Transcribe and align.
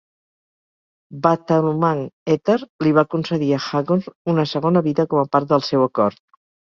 Bathalumang 1.25 2.01
Ether 2.35 2.57
li 2.85 2.93
va 3.01 3.03
concedir 3.11 3.51
a 3.59 3.63
Hagorn 3.67 4.05
una 4.35 4.47
segona 4.55 4.83
vida 4.89 5.07
com 5.13 5.23
a 5.25 5.27
part 5.37 5.53
del 5.53 5.67
seu 5.69 5.87
acord. 5.89 6.23